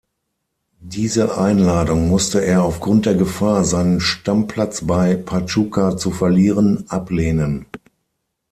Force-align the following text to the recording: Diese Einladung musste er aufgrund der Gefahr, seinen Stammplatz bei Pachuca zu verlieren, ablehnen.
Diese 0.81 1.37
Einladung 1.37 2.09
musste 2.09 2.43
er 2.43 2.63
aufgrund 2.63 3.05
der 3.05 3.13
Gefahr, 3.13 3.63
seinen 3.63 3.99
Stammplatz 3.99 4.83
bei 4.87 5.13
Pachuca 5.13 5.95
zu 5.95 6.09
verlieren, 6.09 6.85
ablehnen. 6.89 7.67